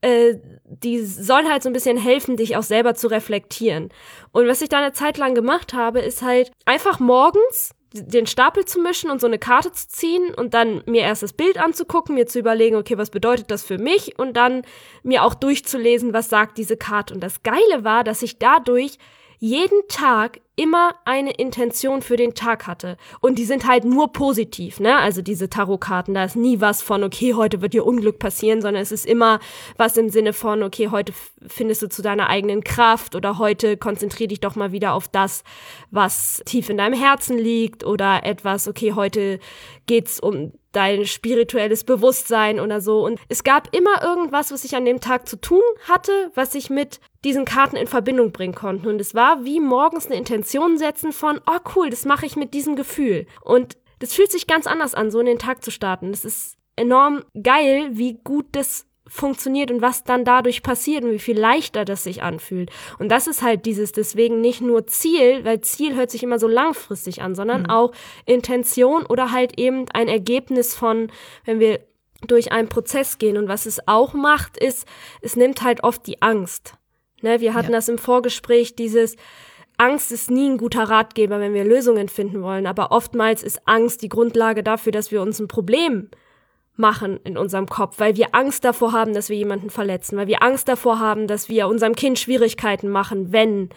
äh, 0.00 0.34
die 0.64 1.04
sollen 1.04 1.50
halt 1.50 1.62
so 1.62 1.70
ein 1.70 1.72
bisschen 1.72 1.96
helfen, 1.96 2.36
dich 2.36 2.56
auch 2.56 2.62
selber 2.62 2.94
zu 2.94 3.08
reflektieren. 3.08 3.90
Und 4.32 4.46
was 4.46 4.62
ich 4.62 4.68
da 4.68 4.78
eine 4.78 4.92
Zeit 4.92 5.18
lang 5.18 5.34
gemacht 5.34 5.74
habe, 5.74 6.00
ist 6.00 6.22
halt 6.22 6.50
einfach 6.64 7.00
morgens 7.00 7.72
den 7.92 8.26
Stapel 8.26 8.64
zu 8.64 8.80
mischen 8.80 9.10
und 9.10 9.20
so 9.20 9.26
eine 9.26 9.38
Karte 9.38 9.72
zu 9.72 9.88
ziehen 9.88 10.34
und 10.34 10.54
dann 10.54 10.82
mir 10.86 11.02
erst 11.02 11.22
das 11.22 11.32
Bild 11.32 11.58
anzugucken, 11.58 12.14
mir 12.14 12.26
zu 12.26 12.38
überlegen, 12.38 12.76
okay, 12.76 12.98
was 12.98 13.10
bedeutet 13.10 13.50
das 13.50 13.64
für 13.64 13.78
mich 13.78 14.18
und 14.18 14.36
dann 14.36 14.62
mir 15.02 15.22
auch 15.22 15.34
durchzulesen, 15.34 16.12
was 16.12 16.28
sagt 16.28 16.58
diese 16.58 16.76
Karte. 16.76 17.14
Und 17.14 17.22
das 17.22 17.42
Geile 17.42 17.84
war, 17.84 18.04
dass 18.04 18.22
ich 18.22 18.38
dadurch 18.38 18.98
jeden 19.38 19.86
Tag 19.88 20.40
immer 20.56 20.94
eine 21.04 21.32
Intention 21.32 22.00
für 22.00 22.16
den 22.16 22.34
Tag 22.34 22.66
hatte. 22.66 22.96
Und 23.20 23.38
die 23.38 23.44
sind 23.44 23.66
halt 23.66 23.84
nur 23.84 24.12
positiv, 24.12 24.80
ne? 24.80 24.96
Also 24.96 25.20
diese 25.20 25.50
Tarotkarten, 25.50 26.14
da 26.14 26.24
ist 26.24 26.34
nie 26.34 26.60
was 26.62 26.80
von, 26.80 27.04
okay, 27.04 27.34
heute 27.34 27.60
wird 27.60 27.74
dir 27.74 27.84
Unglück 27.84 28.18
passieren, 28.18 28.62
sondern 28.62 28.82
es 28.82 28.90
ist 28.90 29.04
immer 29.04 29.38
was 29.76 29.98
im 29.98 30.08
Sinne 30.08 30.32
von, 30.32 30.62
okay, 30.62 30.88
heute 30.90 31.12
findest 31.46 31.82
du 31.82 31.88
zu 31.88 32.00
deiner 32.00 32.30
eigenen 32.30 32.64
Kraft 32.64 33.14
oder 33.14 33.38
heute 33.38 33.76
konzentrier 33.76 34.28
dich 34.28 34.40
doch 34.40 34.56
mal 34.56 34.72
wieder 34.72 34.94
auf 34.94 35.08
das, 35.08 35.44
was 35.90 36.42
tief 36.46 36.70
in 36.70 36.78
deinem 36.78 36.98
Herzen 36.98 37.36
liegt 37.36 37.84
oder 37.84 38.24
etwas, 38.24 38.66
okay, 38.66 38.94
heute 38.94 39.38
geht's 39.84 40.18
um 40.18 40.52
dein 40.76 41.06
spirituelles 41.06 41.84
Bewusstsein 41.84 42.60
oder 42.60 42.82
so. 42.82 43.04
Und 43.04 43.18
es 43.28 43.44
gab 43.44 43.74
immer 43.74 44.02
irgendwas, 44.02 44.52
was 44.52 44.64
ich 44.64 44.76
an 44.76 44.84
dem 44.84 45.00
Tag 45.00 45.26
zu 45.26 45.40
tun 45.40 45.62
hatte, 45.88 46.30
was 46.34 46.54
ich 46.54 46.68
mit 46.68 47.00
diesen 47.24 47.46
Karten 47.46 47.76
in 47.76 47.86
Verbindung 47.86 48.30
bringen 48.30 48.54
konnte. 48.54 48.88
Und 48.90 49.00
es 49.00 49.14
war 49.14 49.44
wie 49.44 49.58
morgens 49.58 50.06
eine 50.06 50.16
Intention 50.16 50.76
setzen 50.76 51.12
von, 51.12 51.40
oh 51.46 51.58
cool, 51.74 51.88
das 51.88 52.04
mache 52.04 52.26
ich 52.26 52.36
mit 52.36 52.52
diesem 52.52 52.76
Gefühl. 52.76 53.26
Und 53.40 53.78
das 54.00 54.12
fühlt 54.12 54.30
sich 54.30 54.46
ganz 54.46 54.66
anders 54.66 54.94
an, 54.94 55.10
so 55.10 55.18
in 55.18 55.26
den 55.26 55.38
Tag 55.38 55.64
zu 55.64 55.70
starten. 55.70 56.10
Das 56.10 56.26
ist 56.26 56.58
enorm 56.76 57.24
geil, 57.42 57.88
wie 57.92 58.18
gut 58.22 58.46
das 58.52 58.85
funktioniert 59.08 59.70
und 59.70 59.82
was 59.82 60.04
dann 60.04 60.24
dadurch 60.24 60.62
passiert 60.62 61.04
und 61.04 61.12
wie 61.12 61.18
viel 61.18 61.38
leichter 61.38 61.84
das 61.84 62.04
sich 62.04 62.22
anfühlt. 62.22 62.70
Und 62.98 63.10
das 63.10 63.26
ist 63.26 63.42
halt 63.42 63.64
dieses 63.66 63.92
deswegen 63.92 64.40
nicht 64.40 64.60
nur 64.60 64.86
Ziel, 64.86 65.44
weil 65.44 65.60
Ziel 65.60 65.94
hört 65.94 66.10
sich 66.10 66.22
immer 66.22 66.38
so 66.38 66.48
langfristig 66.48 67.22
an, 67.22 67.34
sondern 67.34 67.66
auch 67.70 67.92
Intention 68.24 69.06
oder 69.06 69.32
halt 69.32 69.58
eben 69.58 69.86
ein 69.92 70.08
Ergebnis 70.08 70.74
von, 70.74 71.10
wenn 71.44 71.60
wir 71.60 71.80
durch 72.26 72.50
einen 72.50 72.68
Prozess 72.68 73.18
gehen. 73.18 73.36
Und 73.36 73.48
was 73.48 73.66
es 73.66 73.86
auch 73.86 74.12
macht, 74.14 74.56
ist, 74.56 74.86
es 75.20 75.36
nimmt 75.36 75.62
halt 75.62 75.84
oft 75.84 76.06
die 76.06 76.22
Angst. 76.22 76.74
Ne, 77.22 77.40
wir 77.40 77.54
hatten 77.54 77.70
Ja. 77.72 77.78
das 77.78 77.88
im 77.88 77.98
Vorgespräch, 77.98 78.74
dieses 78.76 79.16
Angst 79.78 80.10
ist 80.10 80.30
nie 80.30 80.48
ein 80.48 80.58
guter 80.58 80.84
Ratgeber, 80.84 81.38
wenn 81.38 81.54
wir 81.54 81.64
Lösungen 81.64 82.08
finden 82.08 82.42
wollen. 82.42 82.66
Aber 82.66 82.90
oftmals 82.92 83.42
ist 83.42 83.60
Angst 83.66 84.02
die 84.02 84.08
Grundlage 84.08 84.62
dafür, 84.62 84.90
dass 84.92 85.12
wir 85.12 85.22
uns 85.22 85.38
ein 85.38 85.48
Problem 85.48 86.10
machen 86.76 87.18
in 87.24 87.36
unserem 87.38 87.66
Kopf, 87.66 87.98
weil 87.98 88.16
wir 88.16 88.34
Angst 88.34 88.64
davor 88.64 88.92
haben, 88.92 89.14
dass 89.14 89.28
wir 89.28 89.36
jemanden 89.36 89.70
verletzen, 89.70 90.16
weil 90.16 90.26
wir 90.26 90.42
Angst 90.42 90.68
davor 90.68 90.98
haben, 91.00 91.26
dass 91.26 91.48
wir 91.48 91.68
unserem 91.68 91.94
Kind 91.94 92.18
Schwierigkeiten 92.18 92.88
machen, 92.88 93.32
wenn 93.32 93.70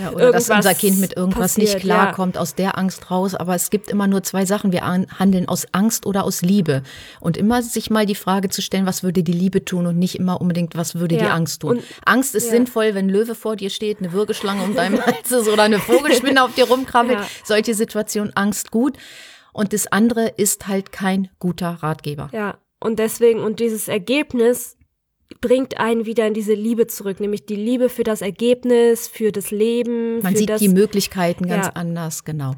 Ja, 0.00 0.10
oder 0.10 0.30
dass 0.32 0.48
irgendwas 0.48 0.66
unser 0.66 0.74
Kind 0.74 1.00
mit 1.00 1.16
irgendwas 1.16 1.56
nicht 1.56 1.72
passiert, 1.72 1.84
ja. 1.84 1.94
klarkommt, 2.04 2.36
aus 2.38 2.54
der 2.54 2.76
Angst 2.78 3.10
raus. 3.10 3.34
Aber 3.34 3.54
es 3.54 3.70
gibt 3.70 3.88
immer 3.90 4.06
nur 4.06 4.22
zwei 4.22 4.44
Sachen. 4.44 4.70
Wir 4.70 4.84
an- 4.84 5.06
handeln 5.18 5.48
aus 5.48 5.66
Angst 5.72 6.04
oder 6.06 6.24
aus 6.24 6.42
Liebe. 6.42 6.82
Und 7.20 7.36
immer 7.38 7.62
sich 7.62 7.88
mal 7.90 8.04
die 8.06 8.14
Frage 8.14 8.50
zu 8.50 8.60
stellen, 8.62 8.84
was 8.86 9.02
würde 9.02 9.22
die 9.22 9.32
Liebe 9.32 9.64
tun 9.64 9.86
und 9.86 9.98
nicht 9.98 10.14
immer 10.16 10.40
unbedingt, 10.40 10.76
was 10.76 10.94
würde 10.96 11.16
die 11.16 11.24
Ja, 11.24 11.32
Angst 11.34 11.62
tun. 11.62 11.78
und- 11.78 11.84
Angst 12.04 12.34
ist 12.34 12.44
ja. 12.46 12.50
sinnvoll, 12.52 12.94
wenn 12.94 13.06
ein 13.06 13.08
Löwe 13.08 13.34
vor 13.34 13.56
dir 13.56 13.70
steht, 13.70 13.98
eine 14.00 14.12
Würgeschlange 14.12 14.62
um 14.62 14.76
deinem 14.76 15.00
Hals 15.06 15.32
ist 15.32 15.48
oder 15.48 15.62
eine 15.64 15.78
Vogelspinne 15.78 16.44
auf 16.44 16.54
dir 16.54 16.64
rumkrabbelt. 16.68 17.18
Ja. 17.18 17.26
Solche 17.42 17.74
Situationen, 17.74 18.36
Angst 18.36 18.70
gut. 18.70 18.96
Und 19.52 19.72
das 19.72 19.86
andere 19.86 20.28
ist 20.28 20.66
halt 20.68 20.92
kein 20.92 21.28
guter 21.38 21.70
Ratgeber. 21.82 22.30
Ja, 22.32 22.58
und 22.80 22.98
deswegen, 22.98 23.40
und 23.40 23.60
dieses 23.60 23.88
Ergebnis 23.88 24.76
bringt 25.40 25.78
einen 25.78 26.04
wieder 26.06 26.26
in 26.26 26.34
diese 26.34 26.54
Liebe 26.54 26.86
zurück, 26.86 27.20
nämlich 27.20 27.46
die 27.46 27.56
Liebe 27.56 27.88
für 27.88 28.04
das 28.04 28.20
Ergebnis, 28.22 29.08
für 29.08 29.32
das 29.32 29.50
Leben. 29.50 30.20
Man 30.22 30.36
sieht 30.36 30.48
das, 30.50 30.60
die 30.60 30.68
Möglichkeiten 30.68 31.46
ganz 31.46 31.66
Ja. 31.66 31.72
anders, 31.74 32.24
genau. 32.24 32.54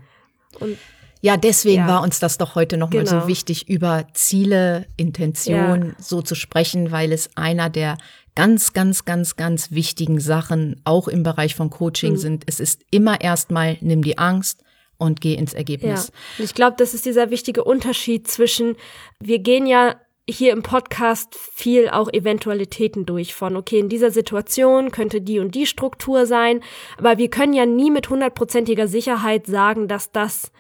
Und 0.61 0.77
Ja, 1.21 1.39
deswegen 1.39 1.79
Ja. 1.83 1.89
war 1.89 2.03
uns 2.03 2.19
das 2.21 2.37
doch 2.37 2.55
heute 2.55 2.77
nochmal 2.77 3.05
Genau. 3.05 3.23
so 3.23 3.29
wichtig, 3.29 3.67
über 3.71 4.07
Ziele, 4.13 4.85
Intention 4.99 5.95
so 5.99 6.21
zu 6.21 6.35
sprechen, 6.35 6.91
weil 6.93 7.13
es 7.13 7.31
einer 7.35 7.71
der 7.71 7.97
ganz, 8.35 8.75
ganz, 8.75 9.07
ganz, 9.07 9.35
ganz 9.37 9.71
wichtigen 9.71 10.21
Sachen 10.21 10.83
auch 10.85 11.09
im 11.09 11.23
Bereich 11.23 11.55
von 11.55 11.71
Coaching 11.71 12.13
Mhm. 12.13 12.17
sind. 12.19 12.45
Es 12.47 12.61
ist 12.61 12.83
immer 12.91 13.23
erstmal, 13.23 13.79
nimm 13.81 14.03
die 14.03 14.19
Angst 14.19 14.63
und 14.99 15.21
geh 15.21 15.35
ins 15.35 15.53
Ja, 15.53 15.59
Ergebnis. 15.59 16.11
und 16.39 16.45
ich 16.45 16.55
glaube, 16.55 16.77
das 16.79 16.95
ist 16.95 17.07
dieser 17.07 17.31
wichtige 17.31 17.65
Unterschied 17.65 18.29
zwischen, 18.29 18.77
wir 19.21 19.39
gehen 19.39 19.67
ja 19.67 19.97
hier 20.29 20.53
im 20.53 20.63
Podcast 20.63 21.35
viel 21.35 21.91
auch 21.91 22.11
Eventualitäten 22.11 23.05
durch 23.05 23.35
von, 23.35 23.57
okay, 23.57 23.79
in 23.79 23.91
dieser 23.91 24.11
Situation 24.11 24.91
könnte 24.91 25.21
die 25.21 25.39
und 25.39 25.55
die 25.55 25.67
Struktur 25.67 26.25
sein, 26.25 26.63
aber 26.97 27.19
wir 27.19 27.29
können 27.29 27.53
ja 27.53 27.67
nie 27.67 27.91
mit 27.91 28.09
hundertprozentiger 28.09 28.89
Sicherheit 28.89 29.47
sagen, 29.47 29.87
dass 29.87 30.13
das 30.13 30.51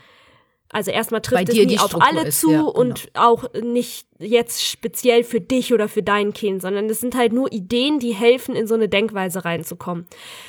also 0.74 0.90
erstmal 0.90 1.20
trifft 1.20 1.50
es 1.50 1.54
nie 1.54 1.66
die 1.66 1.78
auf 1.78 1.94
alle 2.02 2.26
ist, 2.26 2.40
zu 2.40 2.50
ja, 2.50 2.58
genau. 2.58 2.70
und 2.70 3.08
auch 3.14 3.44
nicht 3.62 4.08
jetzt 4.18 4.66
speziell 4.66 5.22
für 5.22 5.40
dich 5.40 5.72
oder 5.72 5.88
für 5.88 6.02
dein 6.02 6.32
Kind, 6.32 6.62
sondern 6.62 6.90
es 6.90 6.98
sind 6.98 7.14
halt 7.14 7.32
nur 7.32 7.52
Ideen, 7.52 8.00
die 8.00 8.12
helfen, 8.12 8.56
in 8.56 8.66
so 8.66 8.74
eine 8.74 8.88
Denkweise 8.88 9.44
reinzukommen. 9.44 10.06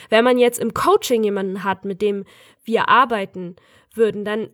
Wenn 0.09 0.23
man 0.23 0.39
jetzt 0.39 0.57
im 0.57 0.73
Coaching 0.73 1.23
jemanden 1.23 1.63
hat, 1.63 1.85
mit 1.85 2.01
dem 2.01 2.25
wir 2.63 2.89
arbeiten 2.89 3.55
würden, 3.93 4.25
dann 4.25 4.49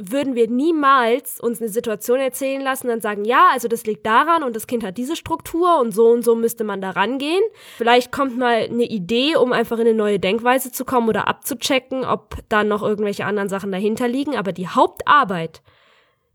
würden 0.00 0.34
wir 0.34 0.48
niemals 0.48 1.40
uns 1.40 1.60
eine 1.60 1.68
Situation 1.68 2.18
erzählen 2.18 2.62
lassen 2.62 2.90
und 2.90 3.02
sagen, 3.02 3.24
ja, 3.24 3.48
also 3.52 3.68
das 3.68 3.84
liegt 3.84 4.06
daran 4.06 4.42
und 4.42 4.56
das 4.56 4.66
Kind 4.66 4.82
hat 4.82 4.96
diese 4.96 5.16
Struktur 5.16 5.78
und 5.80 5.92
so 5.92 6.08
und 6.08 6.24
so 6.24 6.34
müsste 6.34 6.64
man 6.64 6.80
da 6.80 6.90
rangehen. 6.90 7.42
Vielleicht 7.76 8.10
kommt 8.10 8.38
mal 8.38 8.62
eine 8.62 8.84
Idee, 8.84 9.36
um 9.36 9.52
einfach 9.52 9.78
in 9.78 9.88
eine 9.88 9.94
neue 9.94 10.18
Denkweise 10.18 10.72
zu 10.72 10.84
kommen 10.84 11.08
oder 11.08 11.28
abzuchecken, 11.28 12.04
ob 12.04 12.36
da 12.48 12.64
noch 12.64 12.82
irgendwelche 12.82 13.26
anderen 13.26 13.48
Sachen 13.48 13.70
dahinter 13.70 14.08
liegen, 14.08 14.36
aber 14.36 14.52
die 14.52 14.68
Hauptarbeit 14.68 15.62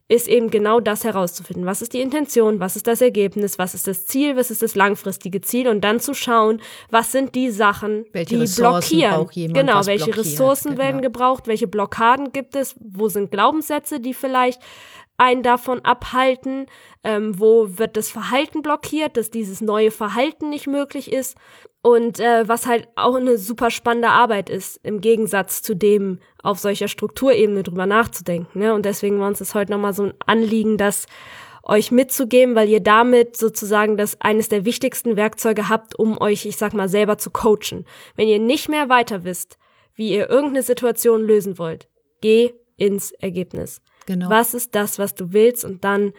ist 0.08 0.28
eben 0.28 0.52
genau 0.52 0.80
das 0.80 1.04
herauszufinden. 1.04 1.66
Was 1.66 1.82
ist 1.82 1.94
die 1.94 2.02
Intention? 2.02 2.60
Was 2.60 2.76
ist 2.76 2.86
das 2.86 3.02
Ergebnis? 3.02 3.58
Was 3.58 3.74
ist 3.74 3.88
das 3.88 4.06
Ziel? 4.06 4.36
Was 4.36 4.52
ist 4.52 4.62
das 4.62 4.76
langfristige 4.76 5.42
Ziel? 5.42 5.68
Und 5.68 5.82
dann 5.82 6.00
zu 6.00 6.14
schauen, 6.14 6.62
was 6.92 7.12
sind 7.12 7.34
die 7.34 7.50
Sachen, 7.50 8.06
Welche 8.12 8.36
die 8.36 8.42
Ressourcen 8.42 9.00
blockieren. 9.00 9.54
genau, 9.54 9.86
welche 9.86 10.16
Ressourcen 10.16 10.72
genau. 10.72 10.84
werden 10.84 11.02
gebraucht? 11.02 11.48
Welche 11.48 11.66
Blockaden 11.68 12.32
gibt 12.32 12.56
es? 12.56 12.76
Wo 12.80 13.10
sind 13.10 13.32
Glaubenssätze, 13.32 14.00
die 14.00 14.14
vielleicht 14.14 14.62
einen 15.18 15.44
davon 15.44 15.84
abhalten? 15.84 16.66
Ähm, 17.04 17.40
wo 17.40 17.78
wird 17.78 17.98
das 17.98 18.10
Verhalten 18.10 18.62
blockiert, 18.62 19.18
dass 19.18 19.32
dieses 19.32 19.62
neue 19.62 19.92
Verhalten 19.92 20.50
nicht 20.50 20.68
möglich 20.68 21.12
ist? 21.12 21.38
Und 21.82 22.20
äh, 22.20 22.48
was 22.48 22.66
halt 22.66 22.88
auch 22.96 23.16
eine 23.16 23.38
super 23.38 23.70
spannende 23.70 24.10
Arbeit 24.10 24.50
ist, 24.50 24.80
im 24.84 25.02
Gegensatz 25.02 25.62
zu 25.62 25.76
dem, 25.76 26.20
auf 26.42 26.58
solcher 26.58 26.88
Strukturebene 26.88 27.62
drüber 27.62 27.86
nachzudenken. 27.86 28.60
Ne? 28.60 28.74
Und 28.74 28.86
deswegen 28.86 29.20
war 29.20 29.28
uns 29.28 29.40
das 29.40 29.54
heute 29.54 29.72
nochmal 29.72 29.94
so 29.94 30.06
ein 30.06 30.14
Anliegen, 30.26 30.78
das 30.78 31.06
euch 31.66 31.92
mitzugeben, 31.92 32.56
weil 32.56 32.70
ihr 32.70 32.80
damit 32.80 33.36
sozusagen 33.36 33.98
das 33.98 34.22
eines 34.22 34.50
der 34.50 34.66
wichtigsten 34.66 35.16
Werkzeuge 35.16 35.68
habt, 35.68 35.98
um 35.98 36.20
euch, 36.20 36.46
ich 36.46 36.58
sag 36.58 36.74
mal, 36.74 36.90
selber 36.90 37.18
zu 37.18 37.32
coachen. 37.32 37.86
Wenn 38.16 38.28
ihr 38.28 38.40
nicht 38.40 38.70
mehr 38.70 38.90
weiter 38.90 39.24
wisst, 39.24 39.58
wie 39.96 40.12
ihr 40.12 40.30
irgendeine 40.30 40.64
Situation 40.64 41.24
lösen 41.24 41.58
wollt, 41.58 41.88
geh 42.22 42.54
ins 42.78 43.12
Ergebnis. 43.12 43.82
Genau. 44.06 44.30
Was 44.30 44.54
ist 44.54 44.76
das, 44.76 45.00
was 45.00 45.16
du 45.16 45.34
willst? 45.34 45.66
Und 45.66 45.84
dann 45.84 46.14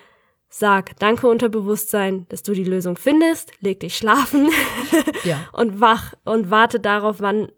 sag 0.49 0.99
Danke 0.99 1.29
Unterbewusstsein, 1.29 2.27
dass 2.29 2.43
du 2.43 2.53
die 2.53 2.65
Lösung 2.65 2.97
findest, 2.97 3.53
leg 3.61 3.81
dich 3.81 3.97
schlafen 3.97 4.51
Ja. 5.25 5.47
und 5.53 5.81
wach 5.81 6.15
und 6.25 6.51
warte 6.51 6.81
darauf, 6.81 7.21
wann 7.21 7.51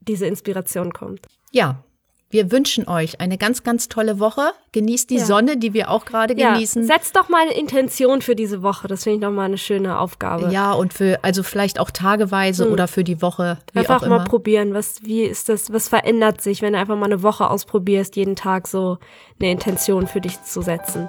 diese 0.00 0.26
Inspiration 0.26 0.92
kommt. 0.92 1.26
Ja. 1.52 1.84
Wir 2.30 2.52
wünschen 2.52 2.86
euch 2.86 3.22
eine 3.22 3.38
ganz, 3.38 3.62
ganz 3.62 3.88
tolle 3.88 4.20
Woche. 4.20 4.52
Genießt 4.72 5.08
die 5.08 5.16
Ja. 5.16 5.24
Sonne, 5.24 5.56
die 5.56 5.72
wir 5.72 5.90
auch 5.90 6.04
gerade 6.04 6.34
genießen. 6.34 6.82
Ja, 6.86 6.94
setz 6.94 7.12
doch 7.12 7.30
mal 7.30 7.40
eine 7.40 7.54
Intention 7.58 8.20
für 8.20 8.36
diese 8.36 8.62
Woche. 8.62 8.86
Das 8.86 9.04
finde 9.04 9.16
ich 9.16 9.22
doch 9.22 9.30
mal 9.30 9.46
eine 9.46 9.56
schöne 9.56 9.98
Aufgabe. 9.98 10.50
Ja, 10.52 10.72
und 10.72 10.92
für, 10.92 11.18
also 11.22 11.42
vielleicht 11.42 11.80
auch 11.80 11.90
tageweise 11.90 12.68
oder 12.70 12.86
für 12.86 13.02
die 13.02 13.22
Woche, 13.22 13.56
wie 13.72 13.78
Hm. 13.78 13.86
Einfach 13.86 14.02
auch 14.02 14.08
mal 14.08 14.16
immer. 14.16 14.24
probieren, 14.26 14.74
was, 14.74 15.02
wie 15.04 15.22
ist 15.22 15.48
das, 15.48 15.72
was 15.72 15.88
verändert 15.88 16.42
sich, 16.42 16.60
wenn 16.60 16.74
du 16.74 16.78
einfach 16.78 16.96
mal 16.96 17.06
eine 17.06 17.22
Woche 17.22 17.48
ausprobierst, 17.48 18.14
jeden 18.16 18.36
Tag 18.36 18.68
so 18.68 18.98
eine 19.40 19.50
Intention 19.50 20.06
für 20.06 20.20
dich 20.20 20.42
zu 20.42 20.60
setzen. 20.60 21.08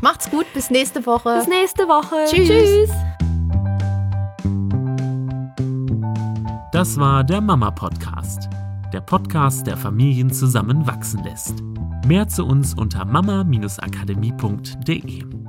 Macht's 0.00 0.30
gut, 0.30 0.46
bis 0.54 0.70
nächste 0.70 1.04
Woche. 1.04 1.36
Bis 1.40 1.48
nächste 1.48 1.88
Woche. 1.88 2.24
Tschüss. 2.26 2.48
Tschüss. 2.48 2.90
Das 6.72 6.98
war 6.98 7.22
der 7.24 7.42
Mama 7.42 7.70
Podcast. 7.70 8.48
Der 8.98 9.04
Podcast, 9.04 9.66
der 9.68 9.76
Familien 9.76 10.32
zusammenwachsen 10.32 11.22
lässt. 11.22 11.62
Mehr 12.04 12.26
zu 12.26 12.44
uns 12.44 12.74
unter 12.74 13.04
mama-akademie.de. 13.04 15.47